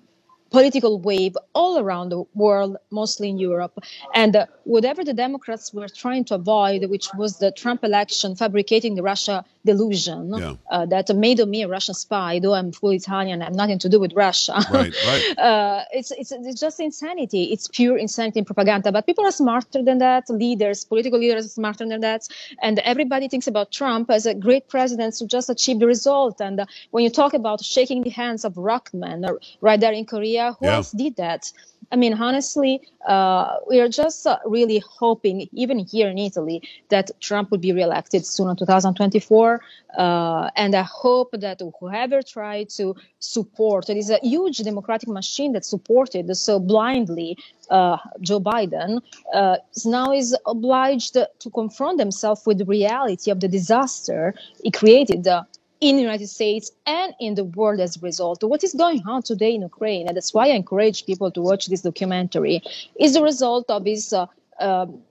[0.51, 3.79] political wave all around the world, mostly in Europe.
[4.15, 9.03] And whatever the Democrats were trying to avoid, which was the Trump election fabricating the
[9.03, 10.55] Russia delusion Yeah.
[10.71, 13.79] uh, that made of me a Russian spy, though I'm full Italian, I have nothing
[13.81, 14.55] to do with Russia.
[14.71, 15.39] Right, right.
[15.49, 17.45] uh, it's, it's it's just insanity.
[17.53, 18.93] It's pure insanity and propaganda.
[18.93, 20.29] But people are smarter than that.
[20.29, 22.23] Leaders, political leaders, are smarter than that.
[22.63, 26.41] And everybody thinks about Trump as a great president who just achieved the result.
[26.41, 30.05] And uh, when you talk about shaking the hands of Rockman uh, right there in
[30.07, 30.77] Korea, who Yeah.
[30.77, 31.53] else did that?
[31.93, 37.07] I mean, honestly, uh, we are just uh, really hoping, even here in Italy, that
[37.21, 39.61] Trump would be reelected soon in 2024.
[39.99, 45.53] Uh, and I hope that whoever tried to support, it is a huge democratic machine
[45.53, 47.31] that supported so blindly
[47.71, 49.01] uh, Joe Biden,
[49.33, 55.27] uh, now is obliged to confront himself with the reality of the disaster he created.
[55.27, 55.45] Uh,
[55.81, 58.43] in the United States and in the world as a result.
[58.43, 61.67] What is going on today in Ukraine, and that's why I encourage people to watch
[61.67, 62.63] this documentary,
[62.99, 64.27] is the result of his uh,
[64.61, 65.03] um,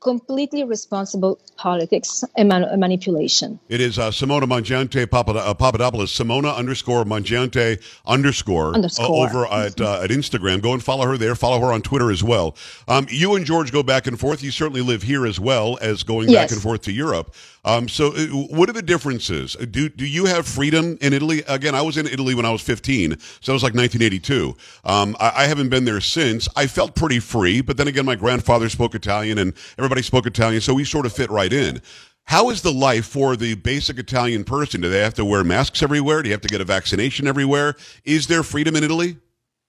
[0.00, 3.58] completely responsible politics and man- manipulation.
[3.68, 9.06] It is uh, Simona Mangiante uh, Papadopoulos, Simona underscore Mangiante underscore, Underscore.
[9.06, 10.62] uh, over at, uh, at Instagram.
[10.62, 11.34] Go and follow her there.
[11.34, 12.56] Follow her on Twitter as well.
[12.86, 14.42] Um, you and George go back and forth.
[14.42, 17.34] You certainly live here as well as going back and forth to Europe.
[17.64, 19.54] Um, so, uh, what are the differences?
[19.56, 21.42] Do do you have freedom in Italy?
[21.48, 24.54] Again, I was in Italy when I was 15, so it was like 1982.
[24.84, 26.48] Um, I, I haven't been there since.
[26.56, 30.60] I felt pretty free, but then again, my grandfather spoke Italian and everybody spoke Italian,
[30.60, 31.80] so we sort of fit right in.
[32.24, 34.82] How is the life for the basic Italian person?
[34.82, 36.22] Do they have to wear masks everywhere?
[36.22, 37.74] Do you have to get a vaccination everywhere?
[38.04, 39.16] Is there freedom in Italy?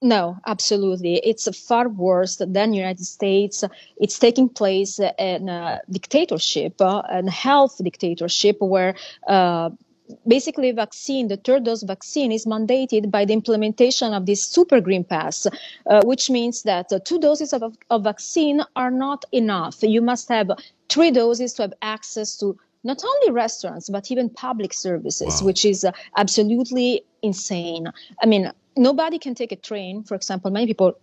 [0.01, 1.17] No, absolutely.
[1.17, 3.63] It's far worse than United States.
[3.97, 8.95] It's taking place in a dictatorship, uh, a health dictatorship, where
[9.27, 9.69] uh,
[10.27, 15.03] basically vaccine, the third dose vaccine, is mandated by the implementation of this super green
[15.03, 15.47] pass,
[15.89, 19.77] uh, which means that uh, two doses of, of vaccine are not enough.
[19.81, 20.51] You must have
[20.89, 25.47] three doses to have access to not only restaurants but even public services, Wow.
[25.47, 27.87] which is uh, absolutely insane.
[28.21, 30.03] I mean, nobody can take a train.
[30.03, 30.97] For example, many people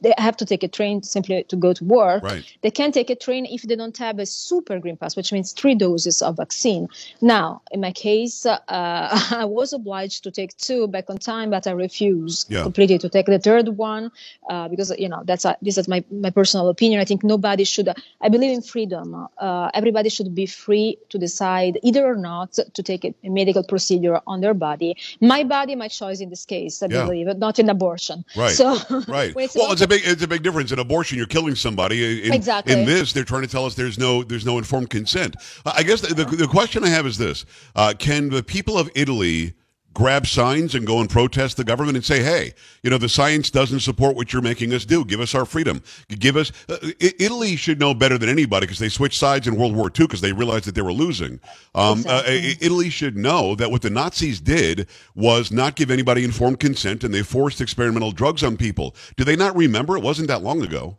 [0.00, 2.22] they have to take a train simply to go to work.
[2.22, 2.44] Right.
[2.62, 5.52] They can't take a train if they don't have a super green pass, which means
[5.52, 6.88] three doses of vaccine.
[7.20, 11.66] Now, in my case, uh, I was obliged to take two back on time, but
[11.66, 12.62] I refused Yeah.
[12.62, 14.10] completely to take the third one
[14.48, 17.00] uh, because you know that's uh, this is my my personal opinion.
[17.00, 17.88] I think nobody should.
[18.20, 19.28] I believe in freedom.
[19.38, 23.62] Uh, everybody should be free to decide either or not to take a, a medical
[23.64, 24.96] procedure on their body.
[25.20, 26.82] My body, my choice in this case.
[26.82, 27.04] I Yeah.
[27.04, 28.24] believe, not in abortion.
[28.34, 28.52] Right.
[28.60, 28.76] So
[29.08, 29.34] Right.
[29.34, 30.72] well, it's a big it's a big difference.
[30.72, 32.26] In abortion, you're killing somebody.
[32.26, 32.72] In, Exactly.
[32.72, 35.36] In this, they're trying to tell us there's no there's no informed consent.
[35.64, 38.90] I guess the, the, the question I have is this: uh, Can the people of
[38.94, 39.54] Italy
[39.96, 43.50] grab signs and go and protest the government and say, "Hey, you know, the science
[43.50, 45.04] doesn't support what you're making us do.
[45.06, 45.82] Give us our freedom.
[46.10, 49.74] Give us." Uh, Italy should know better than anybody because they switched sides in World
[49.74, 51.40] War II because they realized that they were losing.
[51.74, 52.38] Um, uh, Exactly.
[52.50, 57.02] I- Italy should know that what the Nazis did was not give anybody informed consent,
[57.02, 58.94] and they forced experimental drugs on people.
[59.16, 59.96] Do they not remember?
[59.96, 60.94] It wasn't that long ago.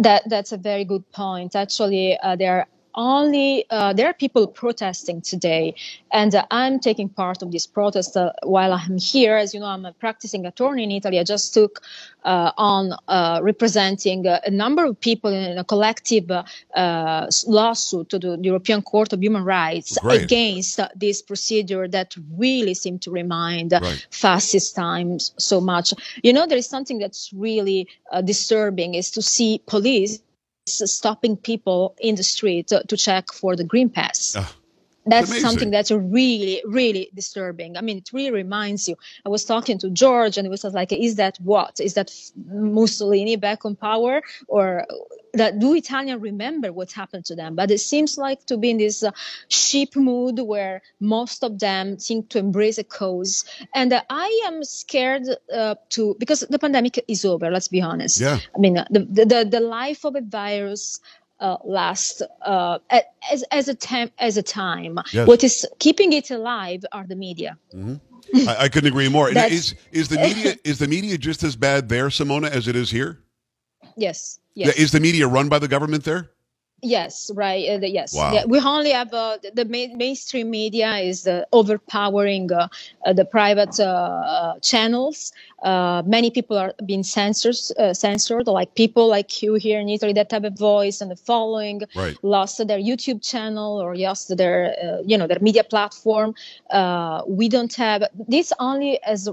[0.00, 1.54] that that's a very good point.
[1.54, 2.66] Actually, uh, there are
[2.98, 5.74] only uh, there are people protesting today,
[6.12, 9.36] and uh, I'm taking part of this protest uh, while I'm here.
[9.36, 11.18] As you know, I'm a practicing attorney in Italy.
[11.18, 11.80] I just took
[12.24, 16.28] uh, on uh, representing uh, a number of people in a collective
[17.46, 20.22] lawsuit to the European Court of Human Rights Great.
[20.22, 24.06] against this procedure that really seemed to remind Right.
[24.10, 25.94] fascist times so much.
[26.22, 30.20] You know, there is something that's really uh, disturbing is to see police
[30.76, 34.34] stopping people in the street to, to check for the green pass.
[34.36, 34.54] Ah,
[35.06, 35.48] that's amazing.
[35.48, 37.76] something that's really, really disturbing.
[37.76, 38.96] I mean, it really reminds you.
[39.24, 41.80] I was talking to George, and it was like, "Is that what?
[41.80, 42.12] Is that
[42.46, 44.86] Mussolini back on power, or
[45.34, 48.78] that do Italian remember what happened to them?" But it seems like to be in
[48.78, 49.12] this uh,
[49.48, 54.64] sheep mood where most of them seem to embrace a cause, and uh, I am
[54.64, 57.50] scared uh, to because the pandemic is over.
[57.50, 58.20] Let's be honest.
[58.20, 58.38] Yeah.
[58.54, 61.00] I mean, uh, the the, the, life of a virus
[61.40, 62.78] uh, lasts uh,
[63.30, 64.98] as as a time as a time.
[65.12, 65.26] Yes.
[65.26, 67.58] What is keeping it alive are the media.
[68.34, 69.30] I, I couldn't agree more.
[69.30, 72.90] Is is the media is the media just as bad there, Simona, as it is
[72.90, 73.20] here?
[73.98, 74.38] Yes.
[74.54, 74.76] Yes.
[74.78, 76.30] Is the media run by the government there?
[76.80, 77.68] Yes, right.
[77.68, 78.32] Uh, the- yes, Wow.
[78.32, 82.68] Yeah, we only have uh, the, the main, mainstream media is uh, overpowering uh,
[83.04, 85.32] uh, the private uh, channels.
[85.64, 88.46] Uh, many people are being censored, uh, censored.
[88.46, 92.16] Like people like you here in Italy that have a voice and a following, Right.
[92.22, 96.36] lost their YouTube channel or lost their, uh, you know, their media platform.
[96.70, 99.28] Uh, we don't have this only as.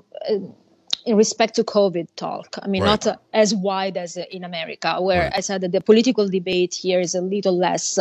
[1.06, 2.58] Uh, in respect to COVID talk.
[2.62, 2.90] I mean, Right.
[2.90, 5.34] not uh, as wide as uh, in America, where Right.
[5.36, 8.00] I said that the political debate here is a little less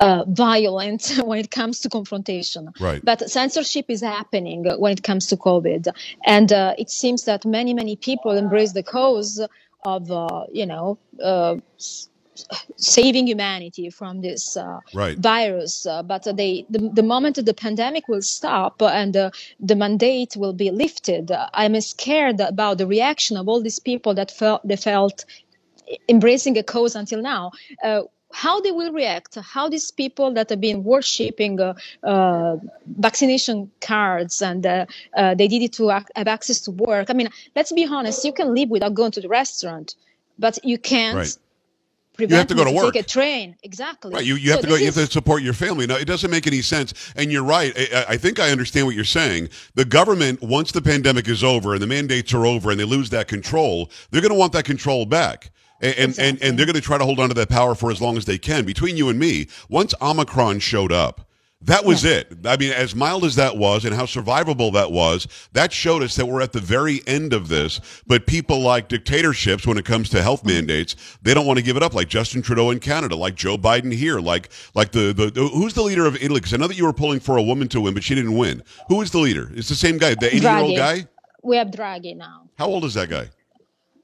[0.00, 2.70] uh, violent when it comes to confrontation.
[2.80, 3.04] Right.
[3.04, 5.88] But censorship is happening when it comes to COVID,
[6.24, 9.40] and uh, it seems that many many people embrace the cause
[9.84, 10.98] of uh, you know.
[12.76, 15.18] Saving humanity from this uh, Right.
[15.18, 19.30] virus uh, but they the, the moment the pandemic will stop and uh,
[19.60, 24.14] the mandate will be lifted uh, i'm scared about the reaction of all these people
[24.14, 25.24] that felt they felt
[26.08, 27.50] embracing a cause until now
[27.82, 32.56] uh, how they will react how these people that have been worshipping uh, uh,
[32.98, 37.86] vaccination cards and they did it to have access to work i mean let's be
[37.86, 39.94] honest you can live without going to the restaurant
[40.38, 41.36] but you can't Right.
[42.16, 42.94] Prevent have to go to work.
[42.94, 44.74] take a train exactly Right, you, you have So to go.
[44.76, 45.86] You have to support your family.
[45.86, 47.12] Now, it doesn't make any sense.
[47.16, 47.72] And you're right.
[47.76, 49.50] I, I think I understand what you're saying.
[49.74, 53.10] The government, once the pandemic is over and the mandates are over and they lose
[53.10, 55.50] that control, they're going to want that control back.
[55.80, 57.90] And, and, and, and they're going to try to hold on to that power for
[57.90, 58.64] as long as they can.
[58.64, 61.25] Between you and me, once Omicron showed up,
[61.66, 62.32] that was it.
[62.44, 66.16] I mean, as mild as that was and how survivable that was, that showed us
[66.16, 67.80] that we're at the very end of this.
[68.06, 71.76] But people like dictatorships, when it comes to health mandates, they don't want to give
[71.76, 71.94] it up.
[71.94, 75.82] Like Justin Trudeau in Canada, like Joe Biden here, like like the, the, who's the
[75.82, 76.40] leader of Italy?
[76.40, 78.36] Because I know that you were pulling for a woman to win, but she didn't
[78.36, 78.62] win.
[78.88, 79.50] Who is the leader?
[79.54, 81.06] It's the same guy, the 80 year old guy.
[81.42, 82.48] We have Draghi now.
[82.58, 83.30] How old is that guy?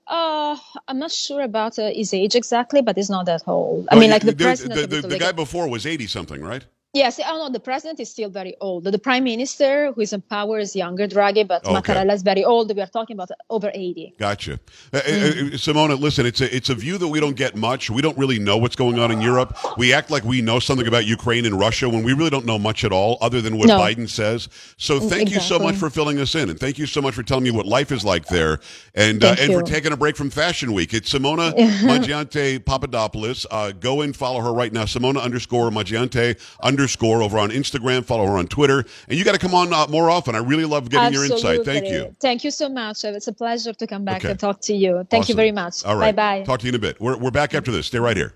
[0.06, 0.56] Uh,
[0.88, 3.88] I'm not sure about uh, his age exactly, but he's not that old.
[3.90, 4.90] I No, mean, like the the, president.
[4.90, 6.66] the, the, the guy before was 80 something, right?
[6.94, 8.84] Yes, oh no, the president is still very old.
[8.84, 11.74] The prime minister, who is in power, is younger, Draghi, but Okay.
[11.94, 12.74] Mattarella is very old.
[12.76, 14.14] We are talking about over 80.
[14.18, 14.60] Gotcha,
[14.92, 15.54] uh, uh, Mm.
[15.54, 15.98] uh, Simona.
[15.98, 17.88] Listen, it's a it's a view that we don't get much.
[17.88, 19.56] We don't really know what's going on in Europe.
[19.78, 22.58] We act like we know something about Ukraine and Russia when we really don't know
[22.58, 23.78] much at all, other than what No.
[23.78, 24.50] Biden says.
[24.76, 27.22] So thank you so much for filling us in, and thank you so much for
[27.22, 28.60] telling me what life is like there,
[28.94, 30.92] and uh, and for taking a break from Fashion Week.
[30.92, 31.54] It's Simona
[31.88, 33.46] Mangiante Papadopoulos.
[33.50, 36.81] Uh, go and follow her right now, Simona underscore Mangiante underscore
[37.22, 38.04] over on Instagram.
[38.04, 40.34] Follow her on Twitter, and you got to come on uh, more often.
[40.34, 41.64] I really love getting your insight.
[41.64, 42.14] Thank you.
[42.20, 43.04] Thank you so much.
[43.04, 44.30] It's a pleasure to come back Okay.
[44.30, 45.06] and talk to you.
[45.10, 45.84] Thank you very much.
[45.84, 46.14] All right.
[46.14, 46.44] Bye bye.
[46.44, 47.00] Talk to you in a bit.
[47.00, 47.86] We're, we're back after this.
[47.86, 48.34] Stay right here.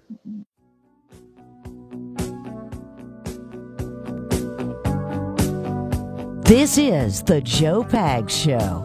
[6.46, 8.84] This is the Joe Pags Show.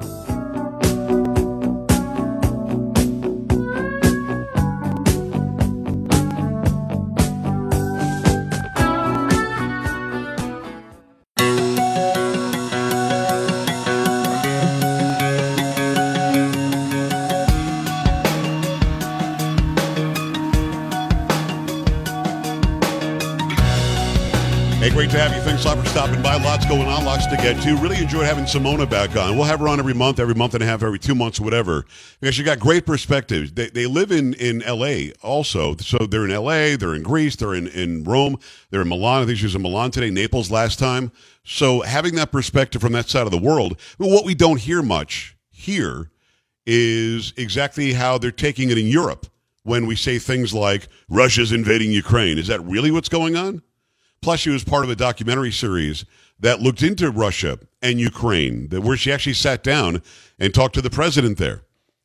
[25.65, 26.35] Lot for stopping by.
[26.37, 27.75] Lots going on, lots to get to.
[27.77, 29.35] Really enjoyed having Simona back on.
[29.35, 31.85] We'll have her on every month, every month and a half, every two months, whatever,
[32.19, 33.51] because she got great perspectives.
[33.51, 35.13] They, they live in, in L.A.
[35.21, 35.75] also.
[35.77, 38.37] So they're in L.A., they're in Greece, they're in, in Rome,
[38.69, 39.23] they're in Milan.
[39.23, 41.11] I think she was in Milan today, Naples last time.
[41.43, 45.35] So having that perspective from that side of the world, what we don't hear much
[45.49, 46.09] here
[46.65, 49.27] is exactly how they're taking it in Europe
[49.63, 52.37] when we say things like Russia's invading Ukraine.
[52.37, 53.61] Is that really what's going on?
[54.21, 56.05] Plus, she was part of a documentary series
[56.39, 60.01] that looked into Russia and Ukraine, where she actually sat down
[60.39, 61.61] and talked to the president there.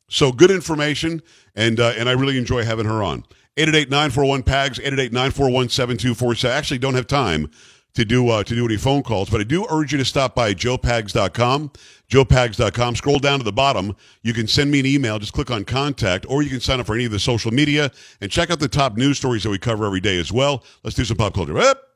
[0.09, 1.21] So good information,
[1.55, 3.23] and uh, and I really enjoy having her on.
[3.57, 6.49] 888-941-PAGS, 888-941-7247.
[6.49, 7.49] I actually don't have time
[7.95, 10.35] to do uh, to do any phone calls, but I do urge you to stop
[10.35, 11.71] by joepags.com,
[12.09, 12.95] joepags.com.
[12.95, 13.95] Scroll down to the bottom.
[14.21, 15.19] You can send me an email.
[15.19, 17.91] Just click on contact, or you can sign up for any of the social media
[18.21, 20.63] and check out the top news stories that we cover every day as well.
[20.83, 21.57] Let's do some pop culture.
[21.57, 21.86] Up.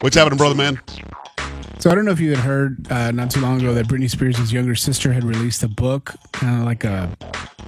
[0.00, 0.80] What's happening, brother man?
[1.78, 4.08] So I don't know if you had heard uh, not too long ago that Britney
[4.08, 7.14] Spears' younger sister had released a book, kind of like a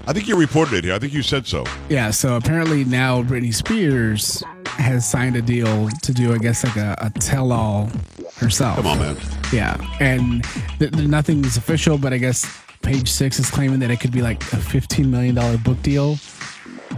[0.06, 0.94] I think you reported it here.
[0.94, 1.64] I think you said so.
[1.88, 2.10] yeah.
[2.10, 6.96] So apparently now Britney Spears has signed a deal to do, I guess, like a,
[6.98, 7.90] a tell-all
[8.36, 8.76] herself.
[8.76, 9.16] Come on, man.
[9.52, 10.42] Yeah, and
[10.78, 12.46] th- th- nothing is official, but I guess
[12.80, 16.16] Page Six is claiming that it could be like a fifteen million dollar book deal.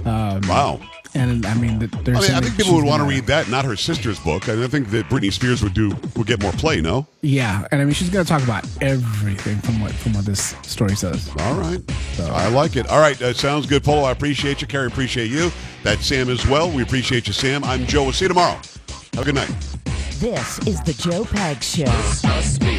[0.05, 0.81] Wow.
[1.15, 3.65] And I mean, there's I, mean, I think people would want to read that, not
[3.65, 4.49] her sister's book.
[4.49, 6.81] And I think that Britney Spears would do would get more play.
[6.81, 7.07] No.
[7.23, 10.97] Yeah, and I mean, she's gonna talk about everything from what from what this story
[10.97, 11.31] says.
[11.39, 11.81] All right.
[12.19, 12.89] I like it.
[12.89, 13.21] All right.
[13.21, 14.03] Uh, sounds good, Polo.
[14.03, 14.67] I appreciate you.
[14.67, 15.51] Carrie, appreciate you.
[15.83, 16.71] That's Sam as well.
[16.71, 17.63] We appreciate you, Sam.
[17.63, 18.05] I'm Joe.
[18.05, 18.61] We'll see you tomorrow.
[19.15, 19.55] Have a good night.
[20.19, 22.74] This is the Joe Pags Show.